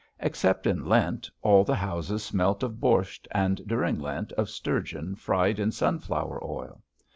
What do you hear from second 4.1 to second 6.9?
of sturgeon fried in sunflower oil.